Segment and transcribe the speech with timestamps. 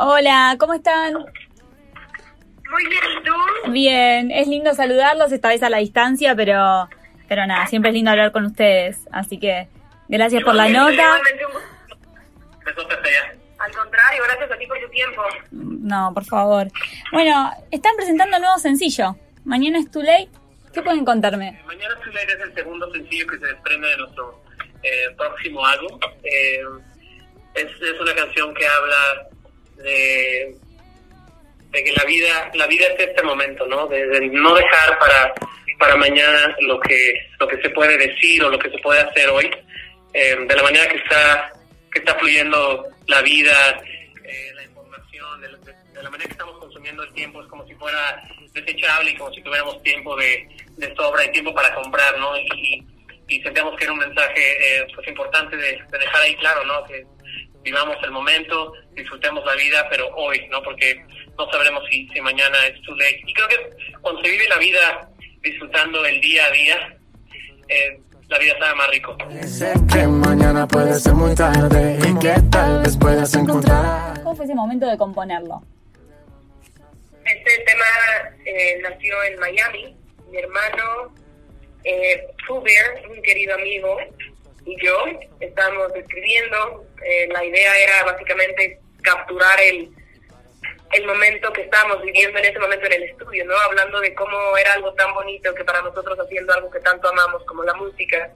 [0.00, 1.12] Hola, ¿cómo están?
[1.12, 3.72] Muy bien, ¿y tú?
[3.72, 6.88] Bien, es lindo saludarlos, esta vez a la distancia, pero,
[7.26, 9.08] pero nada, siempre es lindo hablar con ustedes.
[9.10, 9.68] Así que
[10.08, 11.14] gracias por la nota.
[13.58, 15.22] Al contrario, gracias a ti por tu tiempo.
[15.50, 16.68] No, por favor.
[17.10, 19.16] Bueno, están presentando un nuevo sencillo.
[19.44, 20.28] Mañana es Too Late.
[20.72, 21.60] ¿Qué pueden contarme?
[21.66, 24.44] Mañana Too Late es el segundo sencillo que se desprende de nuestro
[24.84, 25.98] eh, próximo álbum.
[26.22, 26.60] Eh,
[27.54, 29.28] es, es una canción que habla
[29.82, 30.54] de,
[31.72, 33.86] que la vida la vida es este momento, ¿no?
[33.86, 35.32] De, no dejar para
[35.78, 39.28] para mañana lo que lo que se puede decir o lo que se puede hacer
[39.30, 39.48] hoy,
[40.12, 41.52] eh, de la manera que está
[41.92, 43.80] que está fluyendo la vida,
[44.24, 47.74] eh, la información, de- de la manera que estamos consumiendo el tiempo, es como si
[47.74, 48.22] fuera
[48.52, 52.36] desechable y como si tuviéramos tiempo de, de sobra y tiempo para comprar, ¿no?
[52.36, 52.84] Y,
[53.28, 56.84] y sentíamos que era un mensaje eh, pues importante de, de dejar ahí claro, ¿no?
[56.84, 57.04] Que
[57.62, 60.62] vivamos el momento, disfrutemos la vida, pero hoy, ¿no?
[60.62, 61.04] Porque
[61.36, 63.22] no sabremos si, si mañana es too late.
[63.26, 63.70] Y creo que
[64.00, 65.10] cuando se vive la vida
[65.42, 66.98] disfrutando el día a día,
[67.68, 69.16] eh, la vida sabe más rico.
[69.92, 74.22] Que mañana puede ser muy tarde y que tal vez puedas encontrar.
[74.22, 75.62] ¿Cómo fue ese momento de componerlo?
[77.24, 77.84] Este tema
[78.44, 79.96] eh, nació en Miami.
[80.30, 81.14] Mi hermano,
[81.84, 83.96] eh, Fuber, un querido amigo,
[84.68, 85.04] y yo
[85.40, 86.84] estábamos escribiendo.
[87.02, 89.88] Eh, la idea era básicamente capturar el,
[90.92, 93.56] el momento que estábamos viviendo en ese momento en el estudio, ¿no?
[93.56, 97.42] Hablando de cómo era algo tan bonito que para nosotros haciendo algo que tanto amamos
[97.46, 98.30] como la música,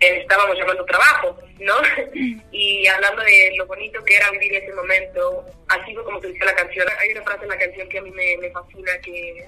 [0.00, 1.74] eh, estábamos llamando trabajo, ¿no?
[2.50, 6.46] y hablando de lo bonito que era vivir ese momento, así fue como se dice
[6.46, 6.86] la canción.
[6.98, 9.46] Hay una frase en la canción que a mí me, me fascina que,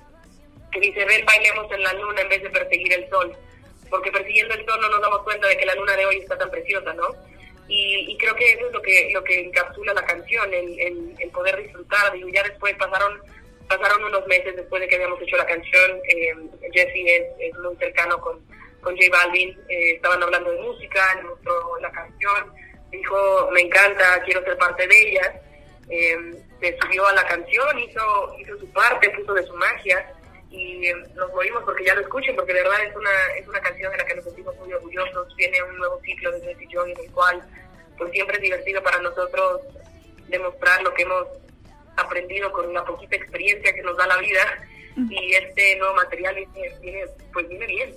[0.71, 3.35] que dice, ven, bailemos en la luna en vez de perseguir el sol,
[3.91, 6.37] porque persiguiendo el sol no nos damos cuenta de que la luna de hoy está
[6.39, 7.09] tan preciosa, ¿no?
[7.69, 11.15] Y, y creo que eso es lo que lo que encapsula la canción, el, el,
[11.19, 12.13] el poder disfrutar.
[12.13, 13.21] Digo, ya después pasaron
[13.69, 16.01] pasaron unos meses después de que habíamos hecho la canción.
[16.09, 16.35] Eh,
[16.73, 18.41] Jesse es, es muy cercano con,
[18.81, 19.51] con J Balvin.
[19.69, 22.53] eh, estaban hablando de música, le mostró la canción.
[22.93, 25.43] Dijo, me encanta, quiero ser parte de ella.
[25.91, 26.17] Eh,
[26.61, 30.16] se subió a la canción, hizo, hizo su parte, puso de su magia
[30.57, 33.61] y eh, nos morimos porque ya lo escuchen, porque de verdad es una, es una
[33.61, 35.37] canción de la que nos sentimos muy orgullosos.
[35.37, 37.43] Viene un nuevo ciclo de Jesse Joy en el cual
[37.99, 39.61] pues siempre es divertido para nosotros
[40.29, 41.27] demostrar lo que hemos
[41.97, 44.41] aprendido con la poquita experiencia que nos da la vida
[45.11, 47.95] y este nuevo material viene, viene, pues viene bien.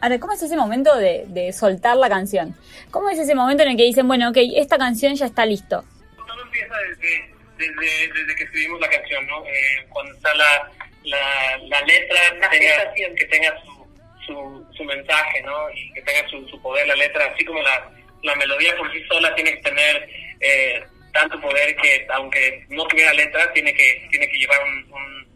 [0.00, 2.54] Ahora, ¿cómo es ese momento de, de soltar la canción?
[2.90, 5.84] ¿Cómo es ese momento en el que dicen, bueno, ok, esta canción ya está listo?
[6.16, 9.44] Todo empieza desde, desde, desde que escribimos la canción, ¿no?
[9.46, 10.70] Eh, cuando está la,
[11.04, 12.20] la, la letra,
[12.50, 13.86] que tenga, que tenga su,
[14.26, 15.70] su, su mensaje, ¿no?
[15.74, 17.90] Y que tenga su, su poder la letra, así como la,
[18.22, 20.08] la melodía por sí sola tiene que tener
[20.40, 20.82] eh,
[21.12, 25.26] tanto poder que, aunque no tuviera letra, tiene que, tiene que llevar un, un,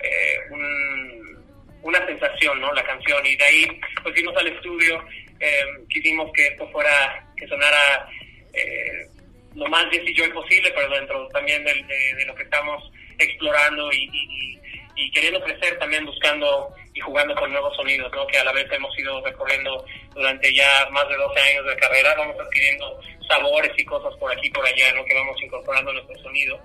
[0.00, 1.44] eh, un-
[1.82, 2.72] una sensación, ¿no?
[2.74, 3.24] La canción.
[3.26, 5.04] Y de ahí, pues fuimos al estudio,
[5.40, 8.08] eh, quisimos que esto fuera, que sonara
[8.52, 9.06] eh,
[9.54, 13.90] lo más Jesse Joy posible, pero dentro también del- de, de lo que estamos explorando
[13.92, 14.60] y, y-
[14.96, 18.26] y queriendo crecer también buscando y jugando con nuevos sonidos, ¿no?
[18.26, 19.84] que a la vez hemos ido recorriendo
[20.14, 24.48] durante ya más de 12 años de carrera, vamos adquiriendo sabores y cosas por aquí
[24.48, 25.04] y por allá, ¿no?
[25.04, 26.60] que vamos incorporando nuestro sonido.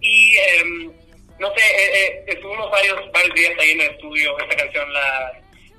[0.00, 0.92] Y em,
[1.38, 5.32] no sé, eh, eh, estuvimos varios, varios días ahí en el estudio, esta canción la,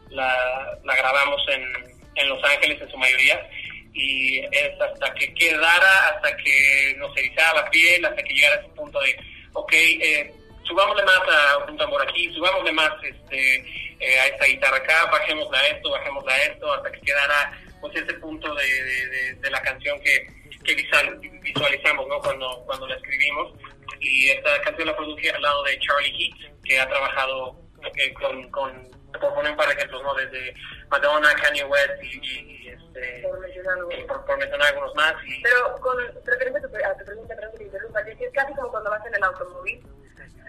[0.09, 3.49] la, la grabamos en, en Los Ángeles en su mayoría
[3.93, 8.59] y es hasta que quedara, hasta que nos erizara la piel, hasta que llegara a
[8.59, 9.17] ese punto de,
[9.53, 10.33] ok, eh,
[10.67, 13.55] subámosle más a un tambor aquí, subámosle más este,
[14.00, 17.95] eh, a esta guitarra acá, bajémosla a esto, bajémosla a esto, hasta que quedara pues
[17.95, 20.27] ese punto de, de, de- de la canción que,
[20.63, 22.19] que visual- visualizamos ¿no?
[22.19, 23.53] cuando, cuando la escribimos.
[24.00, 27.56] Y esta canción la produje al lado de Charlie Heat, que ha trabajado
[27.95, 30.13] eh, con, con, por poner un par de ejemplos, ¿no?
[30.16, 30.53] desde
[30.89, 33.91] Madonna, Kanye West y, y- y, este, Por mencionar algo.
[33.91, 35.13] y por, por mencionar algunos más.
[35.25, 38.31] Y, Pero con referente a tu, a tu pregunta, perdón que te interrumpa, que es
[38.33, 39.88] casi como cuando vas en el automóvil,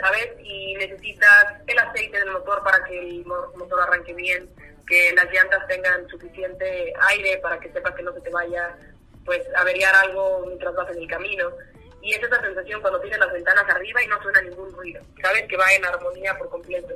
[0.01, 0.29] ¿sabes?
[0.43, 4.49] Y necesitas el aceite del motor para que el mo- motor arranque bien,
[4.87, 8.77] que las llantas tengan suficiente aire para que sepas que no se te vaya
[9.25, 11.51] pues averiar algo mientras vas en el camino.
[12.01, 15.47] Y es esa sensación cuando tienes las ventanas arriba y no suena ningún ruido, ¿sabes?
[15.49, 16.95] Que va en armonía por completo.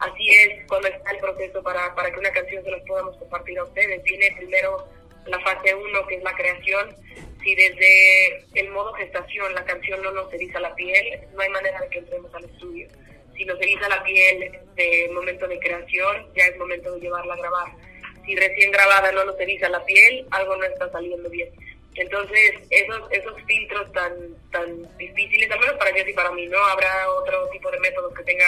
[0.00, 3.58] Así es cuando está el proceso para, para que una canción se las podamos compartir
[3.58, 4.02] a ustedes.
[4.02, 4.88] Viene primero
[5.26, 6.96] la fase 1, que es la creación.
[7.42, 11.80] Si desde el modo gestación la canción no nos eriza la piel, no hay manera
[11.80, 12.88] de que entremos al estudio.
[13.36, 17.38] Si nos eriza la piel de momento de creación, ya es momento de llevarla a
[17.38, 17.91] grabar.
[18.24, 21.48] Si recién grabada no nos eriza la piel, algo no está saliendo bien.
[21.94, 24.12] Entonces, esos, esos filtros tan,
[24.50, 25.62] tan difíciles, a mí
[25.94, 26.58] Jessy para mí, ¿no?
[26.58, 28.46] Habrá otro tipo de métodos que tenga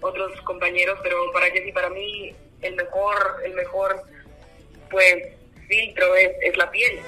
[0.00, 2.32] otros compañeros, pero para Jessy para mí
[2.62, 4.02] el mejor, el mejor,
[4.90, 5.16] pues,
[5.68, 7.00] filtro es, es la piel.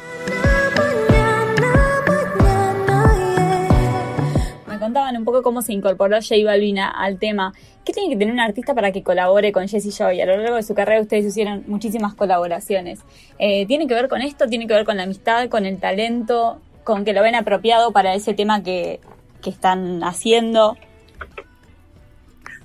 [4.67, 7.53] Me contaban un poco cómo se incorporó J Balvin al tema.
[7.89, 10.21] ¿Qué tiene que tener un artista para que colabore con Jessie Joy?
[10.21, 13.01] A lo largo de su carrera ustedes hicieron muchísimas colaboraciones.
[13.39, 14.47] Eh, ¿Tiene que ver con esto?
[14.47, 18.13] ¿Tiene que ver con la amistad, con el talento, con que lo ven apropiado para
[18.13, 19.01] ese tema que,
[19.43, 20.77] que están haciendo?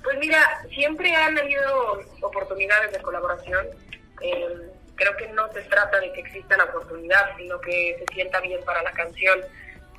[0.02, 3.64] Pues mira, siempre han habido oportunidades de colaboración.
[4.20, 4.46] Eh,
[4.94, 8.60] creo que no se trata de que exista la oportunidad, sino que se sienta bien
[8.66, 9.40] para la canción.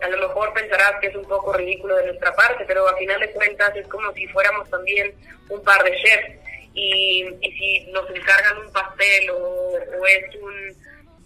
[0.01, 3.19] A lo mejor pensarás que es un poco ridículo de nuestra parte, pero a final
[3.19, 5.13] de cuentas es como si fuéramos también
[5.49, 6.35] un par de chefs.
[6.73, 10.75] Y, y si nos encargan un pastel o, es un,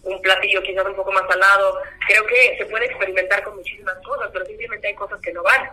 [0.03, 4.29] un platillo quizás un poco más salado, creo que se puede experimentar con muchísimas cosas,
[4.31, 5.71] pero simplemente hay cosas que no van.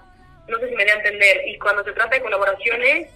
[0.48, 1.42] No sé si me da a entender.
[1.46, 3.10] Y cuando se trata de colaboraciones,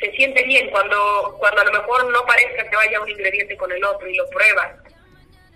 [0.00, 3.70] se siente bien cuando, cuando a lo mejor no parezca que vaya un ingrediente con
[3.70, 4.72] el otro y lo pruebas.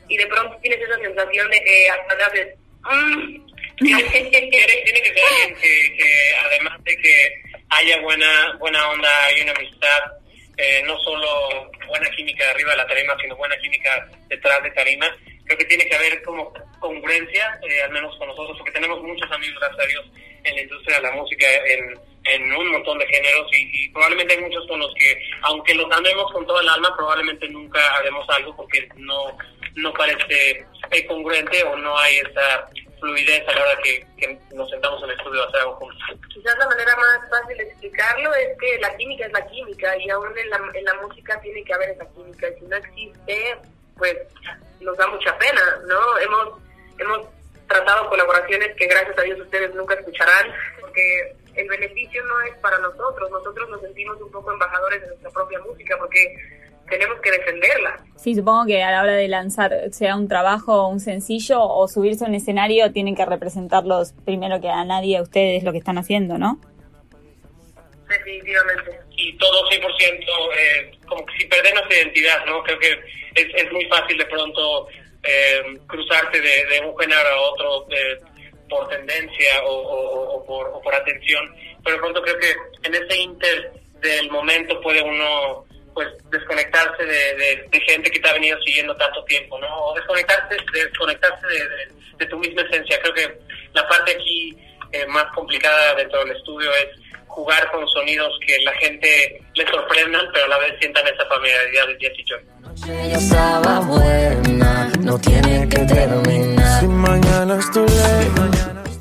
[0.08, 2.57] Y de pronto tienes esa sensación de que hasta te haces...
[3.78, 10.00] Tiene, que alguien que, que además de que haya buena buena onda y una amistad,
[10.56, 15.06] eh, no solo buena química arriba de la tarima, sino buena química detrás de tarima,
[15.44, 19.30] creo que tiene que haber como congruencia, eh, al menos con nosotros, porque tenemos muchos
[19.30, 20.06] amigos, gracias a Dios,
[20.44, 24.40] en la industria de la música, en, en un montón de géneros y, probablemente hay
[24.40, 28.54] muchos con los que, aunque los amemos con todo el alma, probablemente nunca haremos algo
[28.56, 29.36] porque no,
[29.82, 30.66] no parece
[31.06, 35.42] congruente o no hay esa fluidez a la hora que, nos sentamos en el estudio
[35.42, 36.02] a hacer algo juntos.
[36.34, 40.10] Quizás la manera más fácil de explicarlo es que la química es la química y
[40.10, 42.48] aún en la, en la música tiene que haber esa química.
[42.58, 43.58] Si no existe,
[43.96, 44.16] pues
[44.80, 46.18] nos da mucha pena, ¿no?
[46.18, 46.60] Hemos,
[46.98, 47.28] hemos
[47.68, 52.78] tratado colaboraciones que gracias a Dios ustedes nunca escucharán, porque el beneficio no es para
[52.78, 56.57] nosotros, nosotros nos sentimos un poco embajadores de nuestra propia música porque
[56.90, 58.04] tenemos que defenderla.
[58.16, 61.86] Sí, supongo que a la hora de lanzar, sea un trabajo o un sencillo o
[61.88, 65.78] subirse a un escenario, tienen que representarlos primero que a nadie, a ustedes, lo que
[65.78, 66.60] están haciendo, ¿no?
[68.08, 69.00] Definitivamente.
[69.16, 69.80] y todo 100%,
[70.56, 72.62] eh, como que si perder nuestra identidad, ¿no?
[72.62, 72.92] Creo que
[73.34, 74.88] es, es muy fácil de pronto
[75.24, 78.20] eh, cruzarte de, de un género a otro de-
[78.70, 82.52] por tendencia o, o- o por, o por atención, pero de pronto creo que
[82.88, 85.64] en ese inter del momento puede uno
[85.94, 89.66] pues desconectarse de, de- de gente que te ha venido siguiendo tanto tiempo, ¿no?
[89.86, 91.88] O desconectarse, desconectarse de, de-
[92.18, 92.98] de tu misma esencia.
[93.00, 93.38] Creo que
[93.74, 94.56] la parte aquí
[94.92, 96.88] eh, más complicada dentro del estudio es
[97.26, 101.86] jugar con sonidos que la gente le sorprendan, pero a la vez sientan esa familiaridad
[101.86, 102.40] de Jesse Joy.
[103.06, 106.80] Ella estaba buena, no tiene que terminar.
[106.80, 107.86] Si mañana es tu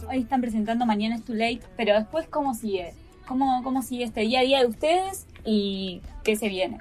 [0.10, 2.94] Hoy están presentando Mañana es Too Late, pero después, ¿cómo sigue?
[3.28, 6.78] ¿Cómo, ¿Cómo sigue este día a día de ustedes y qué se viene?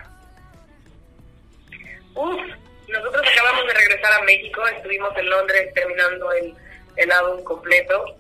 [2.15, 2.37] Uf,
[2.89, 6.55] nosotros acabamos de regresar a México, estuvimos en Londres terminando el,
[6.97, 8.17] el álbum completo.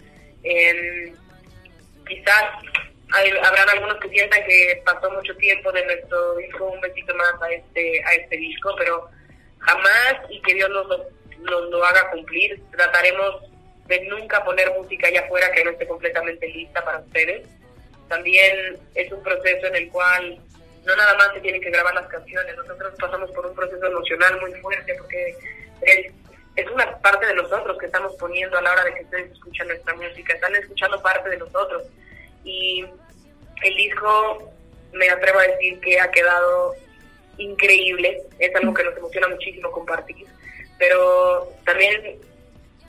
[2.06, 2.44] Quizás
[3.43, 7.50] habrán algunos que sientan que pasó mucho tiempo de nuestro disco un besito más a
[7.52, 9.08] este a este disco, pero
[9.58, 11.06] jamás y que Dios nos, lo-
[11.40, 12.61] nos lo haga cumplir.
[12.73, 13.43] Trataremos
[13.87, 17.49] de nunca poner música allá afuera que no esté completamente lista para ustedes.
[18.08, 20.38] También es un proceso en el cual
[20.84, 24.40] no nada más se tienen que grabar las canciones, nosotros pasamos por un proceso emocional
[24.40, 25.36] muy fuerte porque
[25.82, 26.12] es,
[26.54, 29.66] es una parte de nosotros que estamos poniendo a la hora de que ustedes escuchan
[29.66, 31.82] nuestra música, están escuchando parte de nosotros.
[32.44, 32.86] Y
[33.62, 34.52] el disco,
[34.92, 36.75] me atrevo a decir que ha quedado
[37.38, 40.26] increíble, es algo que nos emociona muchísimo compartir,
[40.78, 42.18] pero también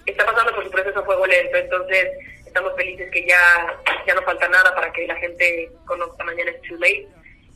[0.05, 2.11] está pasando por su proceso a fuego lento, entonces
[2.45, 6.61] estamos felices que ya, ya no falta nada para que la gente conozca Mañana es
[6.61, 7.09] Too Late.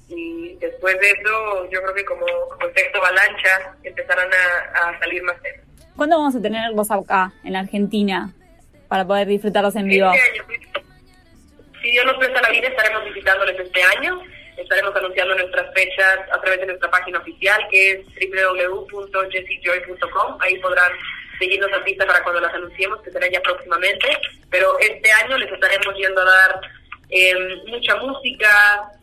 [0.10, 5.24] Y después de eso, yo creo que como, como efecto avalancha, empezarán a, a salir
[5.24, 5.62] más temas.
[5.96, 8.34] ¿Cuándo vamos a tenerlos acá, en Argentina,
[8.89, 10.12] para poder disfrutarlos en vivo?
[10.12, 10.43] Este año,
[11.81, 14.22] si Dios nos presta la vida, estaremos visitándoles este año.
[14.58, 20.38] Estaremos anunciando nuestras fechas a través de nuestra página oficial, que es www.jessiejoy.com.
[20.41, 20.91] Ahí podrán
[21.42, 24.08] seguirnos a pista para cuando las anunciemos, que será ya próximamente.
[24.50, 26.62] Pero este año les estaremos yendo a dar
[27.10, 27.34] eh,
[27.68, 28.48] mucha música,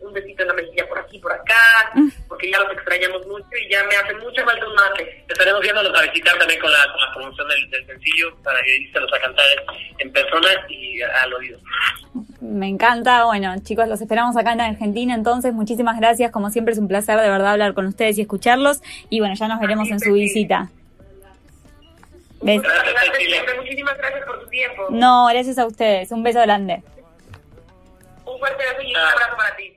[0.00, 1.92] un besito en la mejilla por aquí, por acá,
[2.28, 5.24] porque ya los extrañamos mucho y ya me hace mucha falta un mate.
[5.28, 8.98] Estaremos viéndolos a visitar también con la, con la promoción del, del sencillo para irse
[8.98, 9.44] a cantar
[9.98, 11.58] en persona y al oído.
[12.40, 13.24] Me encanta.
[13.24, 15.14] Bueno, chicos, los esperamos acá en Argentina.
[15.14, 16.30] Entonces, muchísimas gracias.
[16.30, 18.80] Como siempre, es un placer de verdad hablar con ustedes y escucharlos.
[19.10, 20.70] Y bueno, ya nos veremos en su visita.
[22.40, 22.62] Bes
[23.56, 24.86] Muchísimas gracias por tu tiempo.
[24.90, 26.10] No, gracias a ustedes.
[26.12, 26.82] Un beso grande.
[28.24, 29.67] Un fuerte beso y un abrazo para ti.